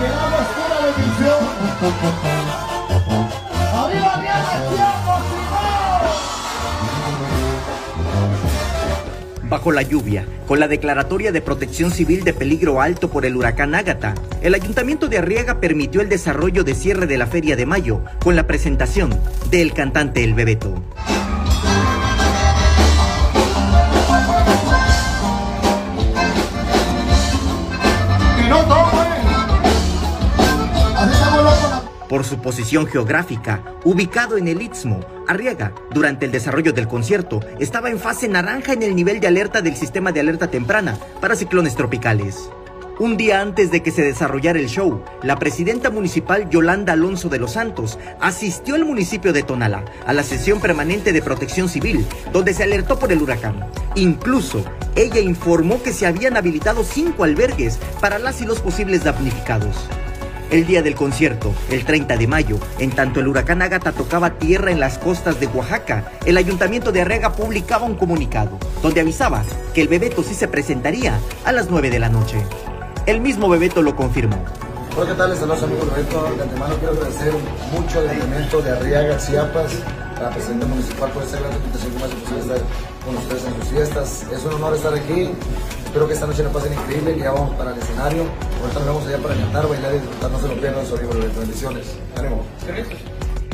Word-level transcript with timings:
Quedamos 0.00 0.46
fuera 0.54 0.78
de 0.86 0.90
misión. 1.02 1.54
Bajo 9.48 9.70
la 9.70 9.82
lluvia, 9.82 10.26
con 10.48 10.58
la 10.58 10.66
declaratoria 10.66 11.30
de 11.30 11.40
protección 11.40 11.92
civil 11.92 12.24
de 12.24 12.32
peligro 12.32 12.80
alto 12.80 13.08
por 13.08 13.24
el 13.24 13.36
huracán 13.36 13.74
Ágata, 13.74 14.14
el 14.42 14.54
ayuntamiento 14.54 15.06
de 15.06 15.18
Arriaga 15.18 15.60
permitió 15.60 16.00
el 16.00 16.08
desarrollo 16.08 16.64
de 16.64 16.74
cierre 16.74 17.06
de 17.06 17.18
la 17.18 17.26
Feria 17.28 17.54
de 17.54 17.64
Mayo 17.64 18.00
con 18.22 18.34
la 18.34 18.48
presentación 18.48 19.16
del 19.50 19.72
cantante 19.72 20.24
El 20.24 20.34
Bebeto. 20.34 20.82
Por 32.08 32.24
su 32.24 32.38
posición 32.38 32.86
geográfica, 32.86 33.62
ubicado 33.84 34.36
en 34.36 34.48
el 34.48 34.60
Istmo, 34.60 35.00
Arriaga, 35.26 35.72
durante 35.90 36.26
el 36.26 36.32
desarrollo 36.32 36.72
del 36.72 36.86
concierto, 36.86 37.40
estaba 37.58 37.88
en 37.88 37.98
fase 37.98 38.28
naranja 38.28 38.74
en 38.74 38.82
el 38.82 38.94
nivel 38.94 39.20
de 39.20 39.26
alerta 39.26 39.62
del 39.62 39.74
sistema 39.74 40.12
de 40.12 40.20
alerta 40.20 40.48
temprana 40.50 40.98
para 41.20 41.34
ciclones 41.34 41.74
tropicales. 41.74 42.50
Un 43.00 43.16
día 43.16 43.40
antes 43.40 43.72
de 43.72 43.82
que 43.82 43.90
se 43.90 44.02
desarrollara 44.02 44.58
el 44.58 44.68
show, 44.68 45.02
la 45.22 45.36
presidenta 45.36 45.90
municipal 45.90 46.48
Yolanda 46.48 46.92
Alonso 46.92 47.28
de 47.28 47.40
los 47.40 47.52
Santos 47.52 47.98
asistió 48.20 48.76
al 48.76 48.84
municipio 48.84 49.32
de 49.32 49.42
Tonala 49.42 49.84
a 50.06 50.12
la 50.12 50.22
sesión 50.22 50.60
permanente 50.60 51.12
de 51.12 51.20
protección 51.20 51.68
civil, 51.68 52.06
donde 52.32 52.54
se 52.54 52.62
alertó 52.62 52.96
por 52.96 53.10
el 53.10 53.20
huracán. 53.20 53.66
Incluso, 53.96 54.64
ella 54.94 55.18
informó 55.18 55.82
que 55.82 55.92
se 55.92 56.06
habían 56.06 56.36
habilitado 56.36 56.84
cinco 56.84 57.24
albergues 57.24 57.78
para 58.00 58.20
las 58.20 58.40
y 58.42 58.46
los 58.46 58.60
posibles 58.60 59.02
damnificados. 59.02 59.88
El 60.54 60.68
día 60.68 60.82
del 60.82 60.94
concierto, 60.94 61.52
el 61.68 61.84
30 61.84 62.16
de 62.16 62.28
mayo, 62.28 62.60
en 62.78 62.92
tanto 62.92 63.18
el 63.18 63.26
huracán 63.26 63.60
Ágata 63.60 63.90
tocaba 63.90 64.38
tierra 64.38 64.70
en 64.70 64.78
las 64.78 64.98
costas 64.98 65.40
de 65.40 65.48
Oaxaca, 65.48 66.12
el 66.26 66.36
ayuntamiento 66.36 66.92
de 66.92 67.00
Arrega 67.00 67.32
publicaba 67.32 67.86
un 67.86 67.96
comunicado 67.96 68.56
donde 68.80 69.00
avisaba 69.00 69.42
que 69.74 69.80
el 69.80 69.88
Bebeto 69.88 70.22
sí 70.22 70.32
se 70.32 70.46
presentaría 70.46 71.18
a 71.44 71.50
las 71.50 71.70
9 71.70 71.90
de 71.90 71.98
la 71.98 72.08
noche. 72.08 72.36
El 73.04 73.20
mismo 73.20 73.48
Bebeto 73.48 73.82
lo 73.82 73.96
confirmó. 73.96 74.44
Hola, 74.96 75.10
¿qué 75.10 75.14
tal? 75.18 75.30
Les 75.30 75.40
saludos 75.40 75.62
amigo 75.64 75.80
Bebeto. 75.90 76.36
De 76.36 76.42
antemano 76.44 76.76
quiero 76.76 76.92
agradecer 76.92 77.32
mucho 77.72 77.98
al 77.98 78.10
ayuntamiento 78.10 78.62
de 78.62 78.70
Arriaga, 78.70 79.18
Chiapas, 79.18 79.72
a 80.16 80.22
la 80.22 80.30
presidenta 80.30 80.66
municipal 80.66 81.10
por 81.10 81.24
esta 81.24 81.40
gran 81.40 81.52
invitación 81.52 81.92
que 81.92 81.98
me 81.98 82.04
hace 82.04 82.14
posible 82.14 82.40
estar 82.42 82.58
con 83.04 83.16
ustedes 83.16 83.44
en 83.44 83.54
sus 83.60 83.68
fiestas. 83.70 84.26
Es 84.32 84.44
un 84.44 84.52
honor 84.52 84.76
estar 84.76 84.94
aquí. 84.94 85.30
Espero 85.84 86.06
que 86.06 86.14
esta 86.14 86.28
noche 86.28 86.44
la 86.44 86.50
pasen 86.50 86.74
increíble, 86.74 87.14
que 87.14 87.20
ya 87.22 87.32
vamos 87.32 87.56
para 87.56 87.72
el 87.72 87.78
escenario. 87.78 88.22
Ahorita 88.62 88.78
nos 88.78 88.86
vamos 88.86 89.06
allá 89.08 89.18
para 89.18 89.34
cantar, 89.34 89.68
bailar 89.68 89.94
y 89.94 89.98
disfrutar. 89.98 90.30
No 90.30 90.38
se 90.38 90.46
lo 90.46 90.54
pierdan, 90.54 90.86
amigo 90.86 91.14
Bebeto. 91.14 91.40
Bendiciones. 91.40 91.86
Ánimo. 92.16 92.44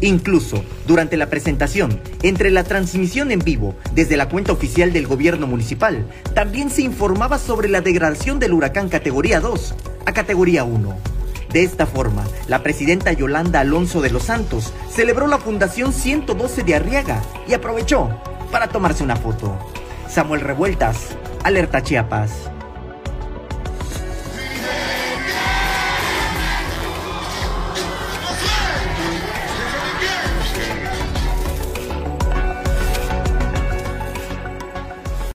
Incluso, 0.00 0.64
durante 0.88 1.16
la 1.16 1.26
presentación, 1.26 2.00
entre 2.22 2.50
la 2.50 2.64
transmisión 2.64 3.30
en 3.30 3.38
vivo 3.38 3.76
desde 3.94 4.16
la 4.16 4.28
cuenta 4.28 4.50
oficial 4.50 4.92
del 4.92 5.06
gobierno 5.06 5.46
municipal, 5.46 6.04
también 6.34 6.68
se 6.68 6.82
informaba 6.82 7.38
sobre 7.38 7.68
la 7.68 7.80
degradación 7.80 8.40
del 8.40 8.54
huracán 8.54 8.88
categoría 8.88 9.38
2 9.38 9.74
a 10.04 10.12
categoría 10.12 10.64
1. 10.64 11.07
De 11.52 11.62
esta 11.62 11.86
forma, 11.86 12.24
la 12.46 12.62
presidenta 12.62 13.12
Yolanda 13.12 13.60
Alonso 13.60 14.02
de 14.02 14.10
los 14.10 14.24
Santos 14.24 14.72
celebró 14.90 15.26
la 15.26 15.38
Fundación 15.38 15.92
112 15.92 16.62
de 16.62 16.74
Arriaga 16.74 17.22
y 17.46 17.54
aprovechó 17.54 18.10
para 18.52 18.68
tomarse 18.68 19.02
una 19.02 19.16
foto. 19.16 19.58
Samuel 20.08 20.42
Revueltas, 20.42 21.16
Alerta 21.44 21.82
Chiapas. 21.82 22.50